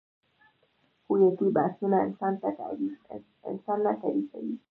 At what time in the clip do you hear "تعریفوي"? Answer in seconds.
4.03-4.55